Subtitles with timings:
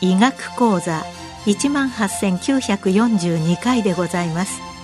[0.00, 1.04] 医学講座
[1.46, 4.75] 一万八千九百四十二回でございます。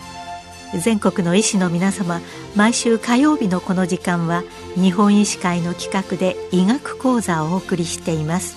[0.78, 2.20] 全国の医師の皆様
[2.56, 4.42] 毎週火曜日のこの時間は
[4.74, 8.56] 日本医師会の企画で医学講座をお送りしています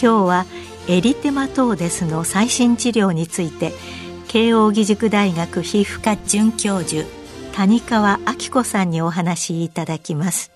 [0.00, 0.46] 今日は
[0.88, 3.72] エリテマトーデスの最新治療について
[4.26, 7.06] 慶應義塾大学皮膚科准教授
[7.52, 10.52] 谷川明子さんにお話しいただきます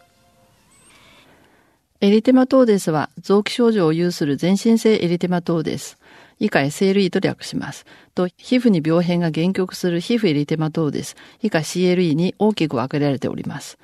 [2.00, 5.98] エリテマトーデスは臓器症状を有する全身性エリテマトーデス。
[6.38, 7.86] 以下 SLE と略します。
[8.14, 11.16] と、皮膚に病変が限局する皮膚エリテマトーデス。
[11.42, 13.78] 以下 CLE に大きく分けられております。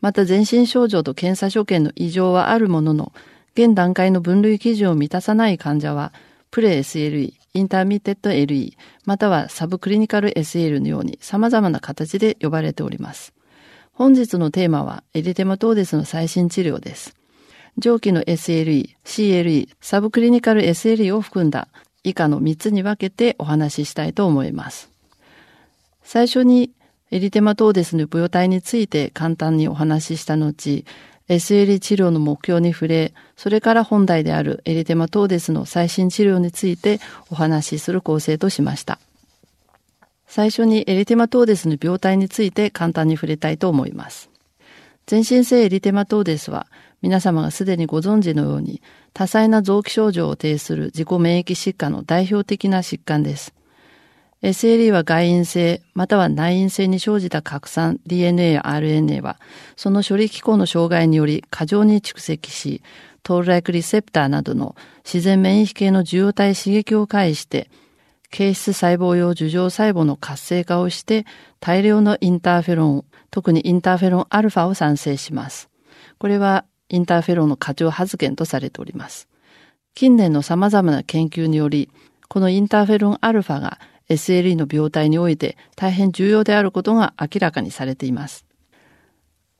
[0.00, 3.12] また全身症状と検査所見の異常はあるものの、
[3.54, 6.12] 現段階の分類基準を満たさない患者は、
[6.50, 8.74] pre SLE、 intermittent LE、
[9.04, 13.32] またはサブクリニカル SL のように様々な形で呼ばれております。
[13.92, 17.14] 本日のテーマはエリテマトーデスの最新治療です。
[17.78, 21.68] 上記の SLE、CLE、サブクリニカル SLE を含んだ
[22.04, 24.90] 以下の3つに分けてお話ししたいと思います。
[26.04, 26.70] 最初に
[27.10, 30.84] エリテマトーデスの病態について簡単にお話しした後、
[31.28, 38.98] SL 治療の目標に触れ、それから本題であるエリテマトーデスの最新治療についてお話しする構成としました。
[40.26, 44.28] 最初にエリテマトーデスの病態について簡単に触れたいと思います。
[45.06, 46.66] 全身性エリテマトーデスは
[47.02, 48.82] 皆様がすでにご存知のように
[49.14, 53.54] 多彩な臓器症状を呈する自己免疫疾患の代表的な疾患です。
[54.42, 59.40] SLE は外因性または内因性に生じた拡散 DNA や RNA は
[59.74, 62.82] その処理機構の障害により過剰に蓄積し
[63.22, 67.70] トールライクリセプターなどの自然免疫系の受容体刺激を介して
[68.34, 71.24] 形質細胞用樹状細胞の活性化をして
[71.60, 75.70] 大量のインターフェロン、特にインターフェロンアルファを産生します。
[76.18, 79.28] これはインターフェロンの過剰発現とされております。
[79.94, 81.90] 近年の様々な研究により、
[82.28, 83.78] このインターフェロンアルファが
[84.08, 88.44] SLE の病態において大変重要であることが明らかにされています。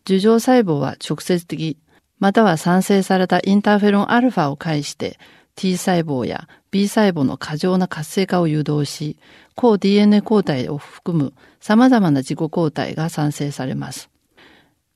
[0.05, 1.79] 樹状細胞は直接的、
[2.19, 5.19] または産生されたインターフェロンアルファを介して
[5.57, 9.17] T 細胞や B 細胞の過剰な活性化を誘導し、
[9.55, 14.11] 抗 DNA 抗体を含む様々な自己抗体が産生されます。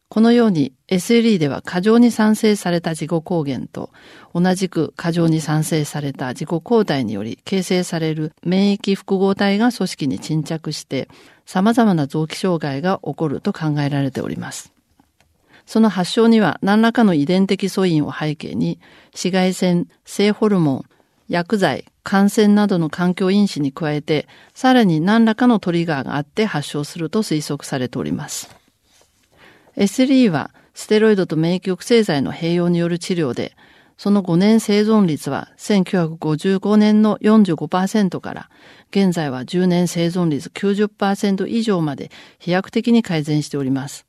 [0.09, 3.91] このように SLE では過剰に産生された自己抗原と
[4.35, 11.09] 同じく過剰に産生された自己抗体により形成される免疫複合体が組織に沈着して
[11.45, 14.73] 様々な臓器障害が起こると考えられております。
[15.67, 18.81] その発症には何らかの遺伝的素因を背景に
[19.13, 20.85] 紫外線、性ホルモン、
[21.29, 28.58] 薬剤、感染などの環境因子に加えて、さらに何らかのトリガーがあって発症すると推測されております。
[29.79, 33.57] SLE はステロイドと免疫抑制剤の併用による治療で、
[33.97, 38.51] その5年生存率は1955年の45%から
[38.91, 44.05] 現在は10年生存率90%以上まで飛躍的に改善しております。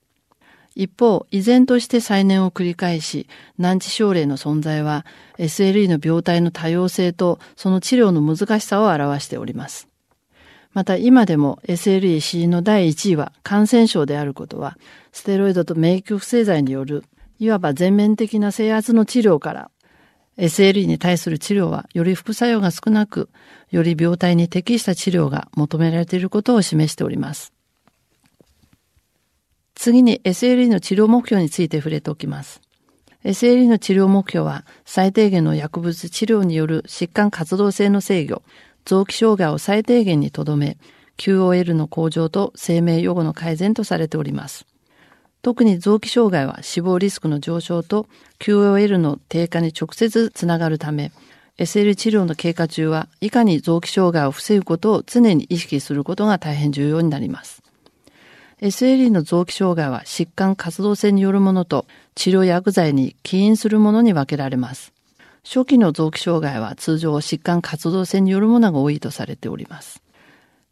[0.75, 5.05] 一方、依然として再燃を繰り返し、難治症例の存在は
[5.37, 9.88] SLE の病態の多様性とその治療の難しさを表しております。
[10.73, 14.77] また今でも SLE 死因の第1位は感染症であることは、
[15.11, 17.03] ステロイドと免疫抑制剤による、
[17.39, 19.71] いわば全面的な制圧の治療から、
[20.37, 23.29] SLE に対する治療はより副作用が少なく、
[23.71, 27.51] より病態に適した治療が求められていることを示しております。
[29.75, 32.61] 次に SLE の治療目標について触れておきます。
[33.23, 38.43] SLE の治療目標は最低限の薬物治療による疾患活動性の制御、
[38.89, 40.75] 臓器障害を最低限にとどめ、
[41.19, 44.65] QOL の向上と生命予後の改善とされております。
[45.43, 48.07] 特に臓器障害は死亡リスクの上昇と
[48.39, 51.11] QOL の低下に直接つながるため、
[51.59, 57.61] SL 治療の経過中はいかに臓器障害を防ぐことを常に意識することが大変重要になります。
[58.59, 61.85] SLE の臓器障害は疾患活動性によるものと
[62.15, 64.93] 治療薬剤に起因するものに分けられます。
[65.43, 70.01] 初期の臓器障害は通常疾患活動性によるものが多いとされております。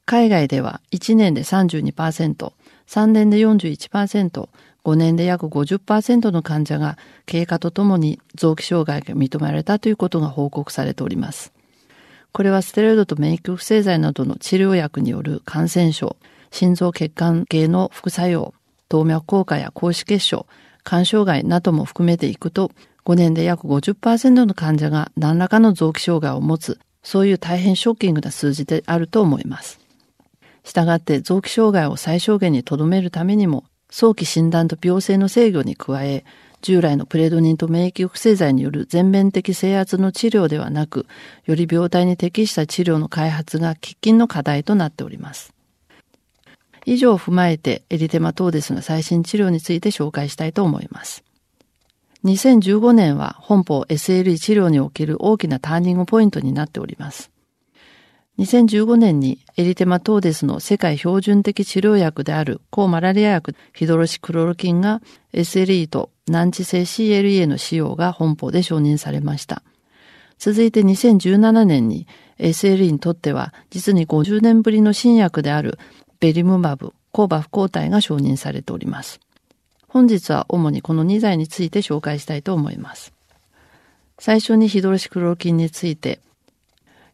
[0.05, 2.53] 海外では1年で32%、
[2.87, 4.49] 3年で41%、
[4.85, 11.51] 5年で約50%の患者が経過とともに臓器障害が認められたということが報告されております。
[12.31, 16.15] これはステロイドと免疫抑制剤などの治療薬による感染症、
[16.51, 18.53] 心臓血管系の副作用、
[18.89, 20.45] 動脈硬化や高脂血症、
[20.85, 22.71] 肝障害なども含めていくと、
[23.07, 29.79] 5年で約50%の患者が何らかの臓器障害を持つ、そういう大変ショッキングな数字であると思います。
[30.65, 36.25] したがって臓器障害を最小限に留めるためにも、早期診断と病性の制御に加え、
[36.61, 41.05] 従来のプレドニンと免疫抑制剤による全面的制圧の治療ではなく、
[41.45, 45.53] より病態に適した治療の開発が喫緊の課題となっております。
[46.85, 51.23] 以上を踏まえてエリテマトーデスの最新治療について紹介したいと思います。
[52.25, 57.31] 2015年は本邦 SLE 治療における大きなターニングポイントになっております。
[58.39, 65.01] 2015年にエリテマトーデスの世界標準的治療薬である抗マラリア薬ヒドロシクロロキンが
[65.33, 69.63] SLE と難治性 CLE の使用が本邦で承認されました。
[70.37, 75.79] 続いて2017年に SLE にとっては実に50年ぶりの新薬である
[76.19, 79.19] ベリムマブ、抗バ不抗体が承認されております。
[79.87, 83.13] 本日は主にこの2剤について紹介したいと思います。
[84.19, 86.19] 最初にヒドロシクロロキンについて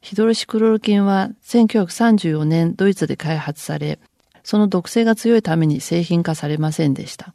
[0.03, 3.99] ヒドロシクロル菌は1934年ドイツで開発され、
[4.43, 7.33] その毒性が強いために製品化されませんでした。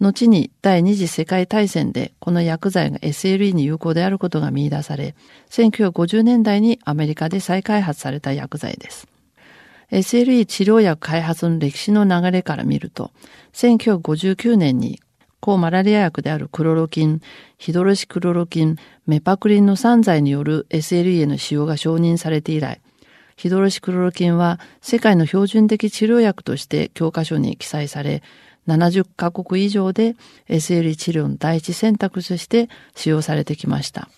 [0.00, 5.14] 後に第二次世界大戦でこの薬剤が SLE に有効であることが見出され、
[5.48, 9.08] 1950年代にアメリカで再開発された薬剤です。
[9.90, 13.10] SLE 治療薬開発の歴史の流れから見ると、
[13.52, 15.00] 1959年に
[15.40, 17.20] 抗マラリア薬であるクロロキン、
[17.58, 18.76] ヒドロシクロロキン、
[19.06, 22.80] メパクリンの3剤による SLE への使用が承認されて以来、
[23.36, 28.22] ヒドロシクロロキンは世界の標準的治療薬として教科書に記載され、
[28.68, 30.14] 70カ国以上で
[30.48, 34.10] SLE 治療の第一選択として使用されてきました。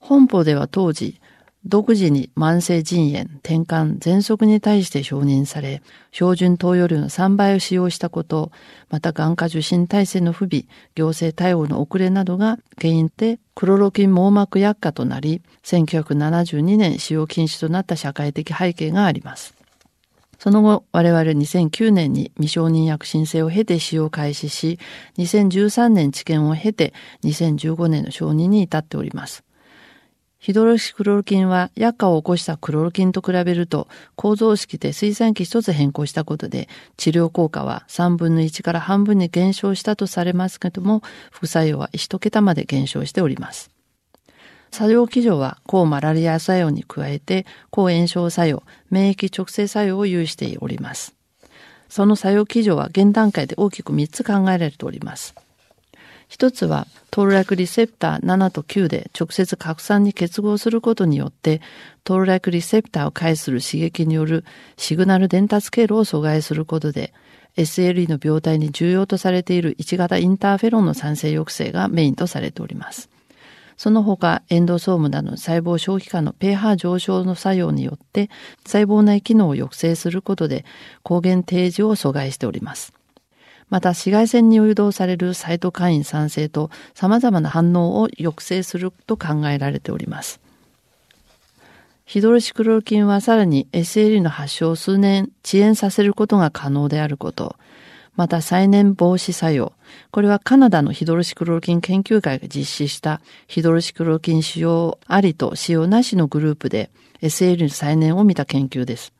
[0.00, 1.20] 本邦では当時、
[1.68, 5.82] 独自に慢性腎炎、転換、喘息に対して承認され、
[6.12, 8.52] 標準投与量の3倍を使用したこと、
[8.88, 19.52] また眼科受診体制の不備、行政対応の遅れなどが原因でクロロキン網膜薬価となり、1972年使用禁止となった社会的背景があります。
[20.38, 24.78] その後、我々2009年に未承認薬申請を経て使用開始し、
[25.18, 29.45] 2013年治験を経て2015年の承認に至っております。
[30.46, 41.02] ヒドロシクロル菌は薬価を起こしたクロル菌と比べると構造式で水酸基一つ変更したことで治療効果は3分の1から半分に減少したとされますけども
[41.32, 43.72] 副作用は1桁まで減少しております。
[44.70, 51.16] 作用基準は抗マラリア作用に加えて抗炎症作用、免疫直接作用を有しております。
[51.88, 55.34] その作用基準は現段階で大きく3つ考えられております。
[56.28, 61.60] 一つは、トールラクリセプター7と9で直接拡散に結合することによって、
[62.04, 64.44] トールラクリセプターを介する刺激による
[64.76, 67.12] シグナル伝達経路を阻害することで、
[67.56, 73.08] SLE の病態に重要とされている1型インターフェロンの産生抑制がメインとされております。
[73.76, 78.30] その他、エンドソームなどの細胞消費化の pH 上昇の作用によって、
[78.66, 80.64] 細胞内機能を抑制することで、
[81.02, 82.95] 抗原提示を阻害しております。
[83.68, 90.40] また紫外線に誘導されるサイトカイン酸性と様々な反応を抑制すると考えられております。
[92.04, 97.56] ヒドロシクロル菌はさらに SLE の発症を数年遅延させることが可能であること、
[98.14, 99.72] また再燃防止作用。
[100.12, 106.90] これはカナダのヒドロシクロル菌研究会が実施したヒドロシクロル菌使用ありと使用なしのグループで
[107.22, 109.15] SL の再燃を見た研究です。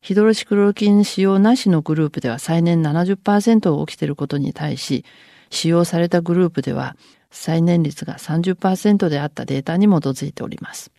[0.00, 5.04] ヒドロシクロル菌使用なしのグループでは再燃70%が起きていることに対し、
[5.50, 6.96] 使用されたグループでは
[7.30, 10.90] 再燃率が30%であったデータに基づいております。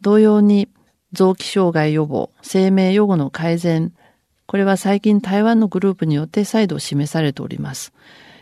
[0.00, 0.68] 同様に、
[1.12, 3.92] 臓器障害予防、生命予後の改善、
[4.46, 7.92] これは最近台湾のグループによって再度示されております。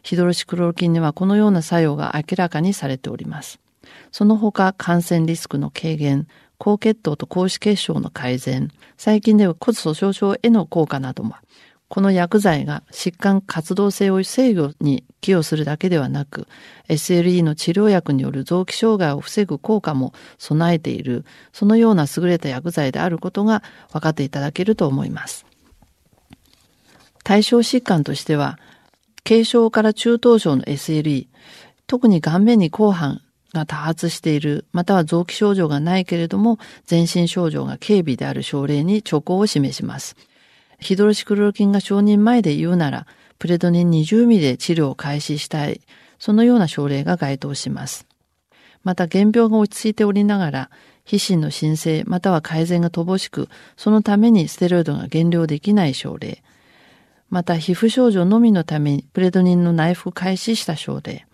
[0.03, 3.61] ヒドロシクロル菌にはこのような作用が明らかにされております。
[4.13, 6.27] その他、感染リスクの軽減、
[6.61, 11.35] 高血糖と高脂血症の改善、最近では骨粗鬆症への効果なども、
[11.89, 16.47] この薬剤が疾患活動性を制御に寄与するだけではなく、
[16.91, 25.47] SLE の治療薬による臓器障害を防ぐ効果も備えている、そのような優れた薬剤であることが分かっていただけると思います。
[27.25, 28.59] 対象疾患としては、
[29.25, 31.27] 軽症から中等症の SLE、
[31.87, 40.17] 特に顔面に広範が多発している、または臓器症状がないけれども、全身症状が軽微である症例に兆候を示します。
[40.79, 43.07] ヒドロシクロル菌が承認前で言うなら、
[43.39, 45.81] プレドニン20ミリで治療を開始したい、
[46.19, 48.07] そのような症例が該当します。
[48.83, 50.71] また、原病が落ち着いておりながら、
[51.05, 56.43] 皮脂の申請または改善が乏しく、そのためにステロイドが減量できない症例、
[57.31, 61.27] また皮膚症状のみのためにプレドニンの内服開始した症例。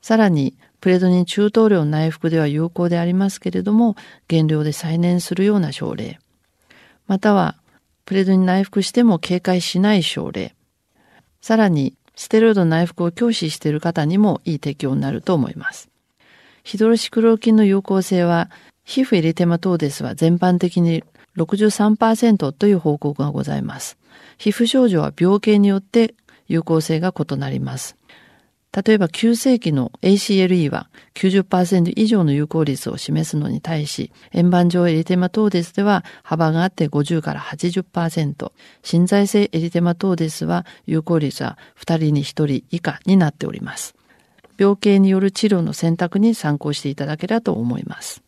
[0.00, 3.96] さらに、プレドニン中等量内服では有効でありますけれども、
[4.28, 6.20] 減量で再燃するような症例。
[7.08, 7.56] または、
[8.04, 10.54] プレドニン内服しても警戒しない症例。
[11.40, 15.88] さらに、ステロイド内服を拒否している方にもいい適用になると思います。
[16.62, 18.48] ヒドロシクロキンの有効性は、
[18.84, 21.02] 皮膚エリテマ等ですは全般的に
[21.36, 23.98] 63%という報告がございます。
[24.38, 26.14] 皮膚症状は病形によって
[26.46, 27.96] 有効性が異なります。
[28.84, 38.52] 例えば急性期の ACLE は90%以上の有効率を示すのに対し、円盤状エリテマトーデスでは幅があって50から80%、
[38.82, 43.94] 心在性エリテマトーデスは有効率は2人に1人以下になっております。
[44.58, 48.22] 病形による治療の選択に参考していただければと思います。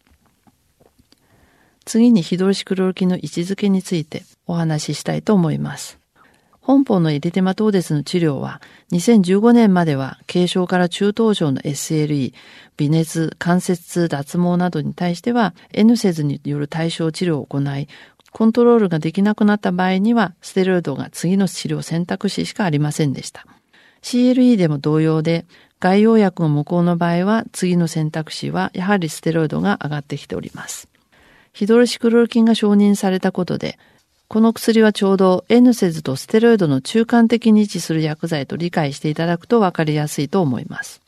[1.84, 5.98] 次にヒドロシクロル菌の位置づけについてお話ししたいと思います。
[6.68, 8.60] 本邦のエリテマトーデスの治療は、
[8.92, 12.34] 2015年までは軽症から中等症の SLE、
[12.76, 17.88] 微熱、関節痛、脱毛などに対しては、N セズによる対象治療を行い、
[18.32, 23.46] コントロールができなくなった場合には、ステロイドが次の治療選択肢しかありませんでした。
[24.02, 25.46] CLE でも同様で、
[25.80, 30.86] 外用薬が無効の場合は、次の選択肢は、やはりステロイドが上がってきております。
[31.54, 33.78] ヒドロシクロル菌が承認されたことで、
[34.28, 41.00] この薬はちょうど N セズとステロイドの中間的に位置する薬剤と理解していただくと分かりやすいと思います。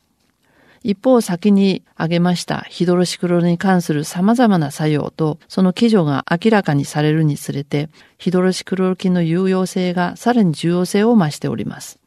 [0.83, 11.99] 一方先に挙げましたヒドロシクロルに関する様々な作用とその基準が明らかにされるにつれてヒドロシクロル菌の有用性がさらに重要性を増しております。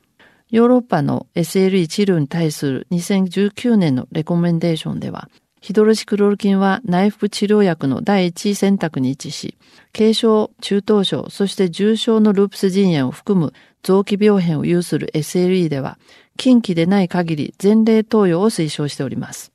[0.50, 5.30] ヨーロッパの SLE 治療に対する2019年のレコメンデーションでは
[5.64, 9.58] ヒドロシクロル菌は内服治療薬の第一位選択に位置し、
[9.94, 15.98] 軽症、中等症、そして重症のループス腎炎を含む臓器病変を有する SLE では、
[16.36, 19.54] 近畿でない限り前例投与を推奨しております。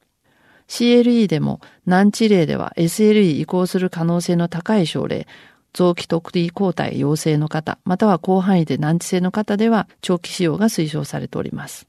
[0.66, 5.26] CLE でも難治例では SLE 移行する可能性の高い症例、
[5.74, 11.86] 臓器特異抗体陽性の方、または広範囲で難治性の方では長期使用が推奨されております。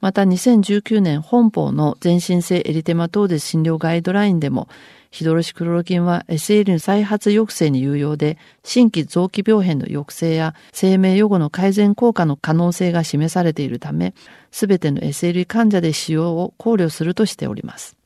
[0.00, 4.68] また2019年本邦の全身性エリテマトーデス診療ガイドラインでも、
[5.10, 14.14] ヒドロシクロロ菌は SL の再発抑制に有用で、新規臓器病変の抑制や生命予後の改善効果の可能性が示されているため、
[14.52, 17.96] すべての SL 患者で使用を考慮するとしております。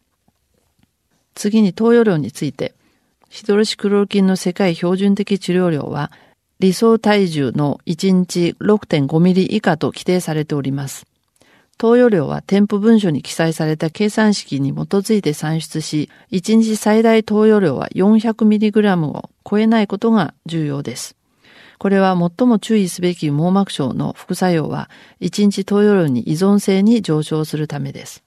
[1.34, 2.74] 次に投与量について、
[3.28, 6.10] ヒドロシクロロ菌の世界標準的治療量は、
[6.58, 11.11] 理想体重の1日6.5ミリ以下と規定されております。
[11.82, 21.16] 投与量は添付文書に記載された計算式に基づいて算出し、1日最大投与量は 400mg を超えないことが重要です。
[21.78, 24.90] これは最も注意すべき網膜症の副作用は、
[25.22, 28.22] 1日投与量に依存性に上昇するためです。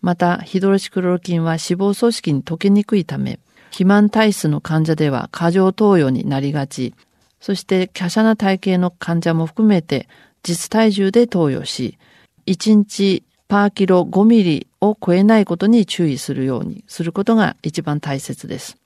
[0.00, 6.94] また、ヒドロシクロロ菌は脂肪組織に溶けにくいため、肥満体質の患者では過剰投与になりがち、
[7.38, 10.08] そして華奢な体型の患者も含めて
[10.42, 11.98] 実体重で投与し、
[12.46, 18.76] 1日パーキロ5ミリを超えないことに注意するようにすることが一番大切です。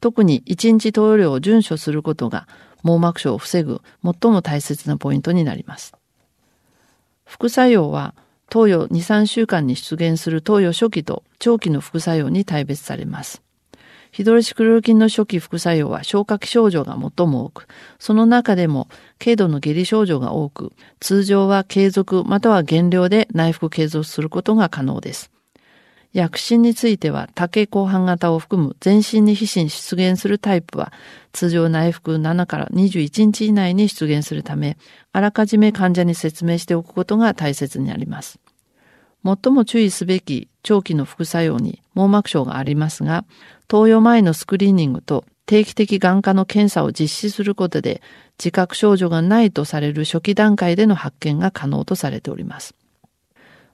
[0.00, 2.46] 特に1日投与量を遵守することが
[2.82, 5.94] 網膜症を防ぐ最も大切なポイントになります。
[7.24, 8.14] 副作用は
[8.50, 13.43] 投与2、3週間に出現する投与初期と長期の副作用に大別されます。
[14.14, 17.66] ヒドロシクロル菌の初期副作用は消化器症状が最も多く、
[17.98, 18.86] その中でも
[19.18, 25.32] 軽度の下痢症状が多く、通常は継続または減量で内服継続することが可能です。
[26.12, 30.92] 薬疹については、竹後半型を含む全身に皮疹出現するタイプは、
[31.32, 34.78] 通常内服7から21日以内に出現するため、
[35.12, 38.38] あらかじめ患者に説明しておくことが大切になります。
[39.24, 43.24] 最も注意すべき長期の副作用に網膜症がありますが、
[43.68, 48.02] 投与前のスクリーニングと定期的眼科の検査を実施することで
[48.38, 52.74] 自覚症状がないとされる初期段階での発見が可能とされております。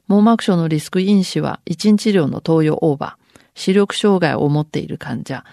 [0.09, 5.45] 網膜症のリスク因子は1日量の投与オーバー、視力障害を持っている患者、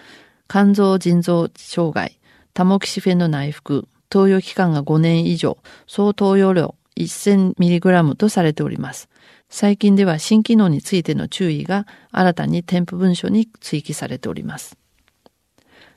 [0.48, 2.18] 肝臓腎臓障害、
[2.54, 9.08] タモキシフェンの内服、投与期間が5年以上、総投与量 1000mg とされております。
[9.48, 14.76] 最近では新機能についての注意が新たに添付文書に追記されております。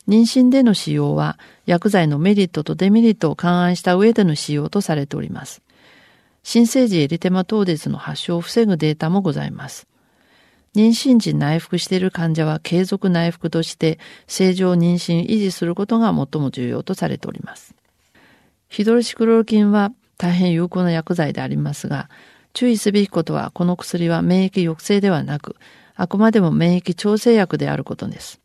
[0.08, 5.62] 妊娠での使用は薬剤のメリットとデメリットを勘案した上での使用とされております。
[6.44, 9.88] 新生児エリテマトーデスの発症を防ぐデータもございます。
[10.76, 17.76] 妊娠時内服している患者は継続内服として正常妊娠維持することが最も重要とされております。
[18.70, 22.10] ヒドロシクロル菌は大変有効な薬剤でありますが、
[22.54, 25.56] 注意すべきことはこの薬は免疫抑制ではなく、
[25.96, 28.40] あくまでも免疫調整薬であることです。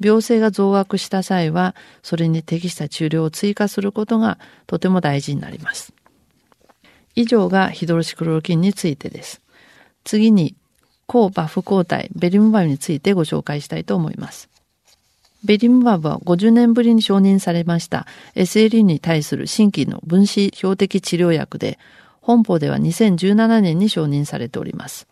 [0.00, 5.92] 病性が増悪した際は、それに適した治療を追加することがとても大事になります。
[7.14, 9.40] 以上がヒドロシクロル菌についてです。
[10.04, 10.56] 次に、
[11.06, 14.48] 抗バフ抗体、ベリムバブについてご紹介したいと思います。
[15.44, 21.78] ベリムバブは50年ぶりに承認されました SLE に対する新規の分子標的治療薬で、
[22.22, 25.06] 本邦では2017年に承認されております。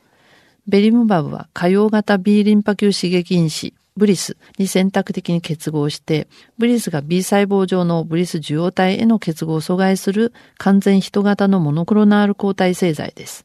[0.66, 13.44] ベリムバブは可用型 B リンパ球刺激因子、ブリスに選択的に結合して、ブリスが B 細胞上のブリス受容体への結合を阻害する完全人型のモノクロナール抗体製剤です。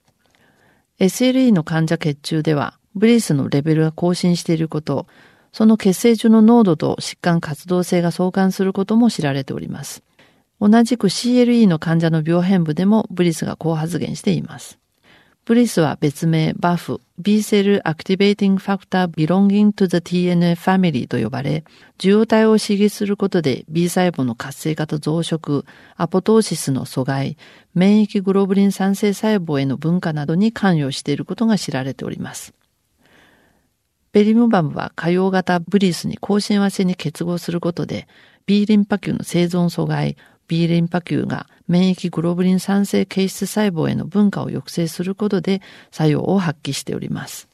[1.00, 5.08] SLE の患者血中では、ブリスのレベルが更新していること、
[5.52, 10.04] その血清中の濃度と疾患活動性が相関することも知られております。
[10.60, 14.80] 同じく CLE の患者の病変部でもブリスがこう発言しています。
[15.46, 21.64] ブリスは別名 BAF、B Cell Activating Factor Belonging to the TNF Family と呼ばれ、
[22.00, 25.64] 受容体を刺激することで B 細胞の活性化と増殖、
[25.98, 27.38] アポトーシスの阻害、
[27.76, 32.56] 免疫グロブリン酸性細胞への分化などに関与していることが知られております。
[34.14, 38.08] ベリムバムは可用型ブリスに高親和性に結合することで、
[38.48, 40.18] B リンパ球の生存阻害、
[40.48, 45.62] B リンパ球が免疫グロブリン酸性形質細胞への分化を抑制することで
[45.92, 47.48] 作用を発揮しております。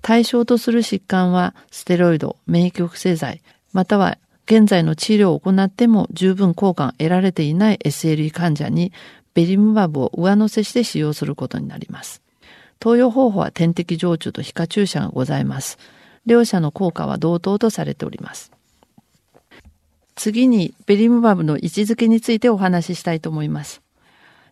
[0.00, 8.92] 対象とする疾患はステロイド、免疫抑制剤、または現在の治療を行っても十分効果が得られていない SLE 患者に
[9.34, 12.22] ベリムバブを上乗せして使用することになります。
[12.80, 15.78] 投与方法は点滴常駐と皮下注射がございます。
[16.24, 18.52] 両者の効果は同等とされております。
[20.18, 23.80] 次にベリムバブの位置づけについてお話ししたいと思います。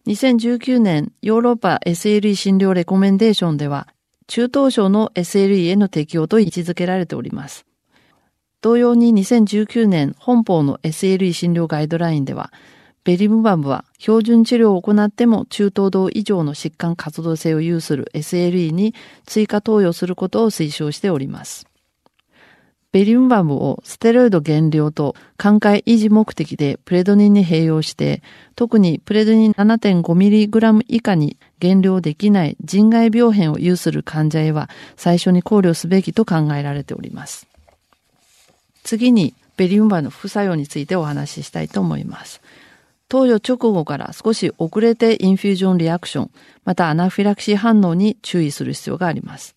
[0.07, 3.89] 2019年ヨーロッパ SLE 診療レコメンデーションでは
[4.29, 7.67] 中等症の SLE への適用と位置づけられております。
[8.61, 12.53] 同様に2019年本邦の SLE 診療ガイドラインでは
[13.03, 21.67] ベリムバブは標準治療を行っても中等度以上の疾患活動性を有する SLE に追加投与することを推奨しております。
[22.97, 28.23] ベリウムバムをステロイド減量と寛解維持目的でプレドニンに併用して、
[28.55, 37.47] 特にプレドニン 7.5mg 以下に減量できない人外病変を有する患者へは最初に考慮すべきと考えられております。
[38.83, 42.41] 次に、ベリムマブの副作用についてお話ししたいと思います。
[43.11, 46.31] 投与直後から少し遅れて infusion reaction、
[46.65, 49.55] またアナフィラキシー反応に注意する必要があります。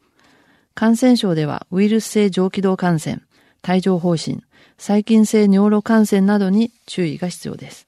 [0.76, 3.22] 感染症ではウイルス性上気道感染、
[3.68, 4.44] 帯状疱疹、
[4.78, 7.88] 細菌性尿路感染などに注意が必要です。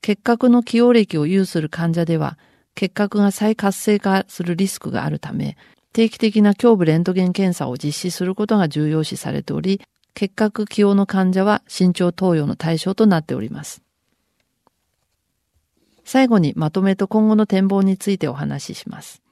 [0.00, 2.38] 結核の既往歴を有する患者では、
[2.74, 5.56] 結核が再活性化するリスクがあるため、
[5.92, 9.80] 定期的な胸部レントゲン検査を実施することが重要視されており、
[10.14, 13.82] 結核起用の患者は慎重投与の対象となっております。
[16.04, 19.22] 最後にまとめと今後の展望についてお話しします。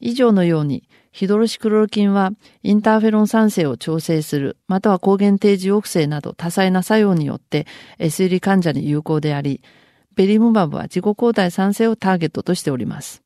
[0.00, 2.32] 以上のように、ヒドロシクロル菌は
[2.62, 7.66] インターフェロン酸性を調整する、または抗原定時抑制など多彩な作用によって
[7.98, 9.62] SLE 患者に有効であり、
[10.16, 13.22] ベリムマブは自己抗体酸性をターゲットとしております。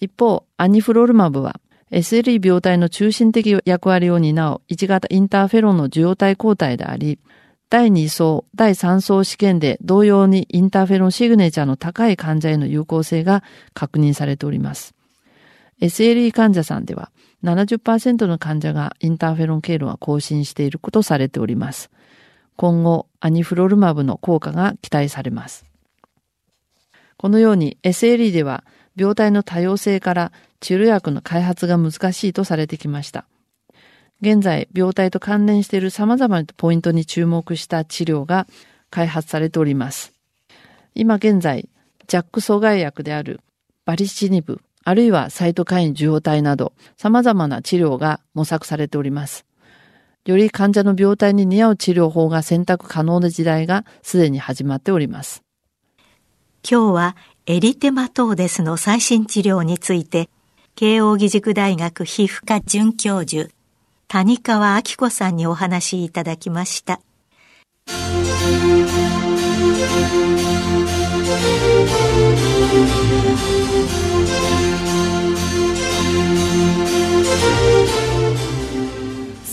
[0.00, 7.18] 一方、アニフロルマブは SLE 病態の中心的役割を担う1型インターフェロンの受容体抗体であり、
[7.70, 14.94] 第2層、第3層試験で同様にインターフェロンシグネチャーの高い患者への有効性が確認されております。
[15.80, 17.10] SLE 患者さんでは
[17.42, 21.90] 70%の患者がインターフェロン経路が更新していることされております。
[22.56, 25.64] 今後、アニフロルマブの効果が期待されます。
[27.16, 28.64] このように SLE では
[28.96, 33.26] 病態の多様性から治療薬の開発が難しいとされてきました。
[34.20, 38.46] 現在、病態と関連している様々なポイントに注目した治療が
[38.88, 40.14] 開発されております。
[40.94, 41.68] 今現在、
[42.06, 43.40] ジャック阻害薬である
[43.84, 49.46] バリシニブ、あるいはサイトカイン受容体など様々な治療が模索されております。
[50.26, 55.42] より患者の病態に似合う治療法が選択可能な時代がすでに始まっております。
[56.68, 57.16] 今日は
[57.46, 60.30] エリテマトーデスの最新治療について、
[60.76, 63.50] 慶應義塾大学皮膚科准教授、
[64.08, 67.00] 谷川明子さんにお話しいただきました。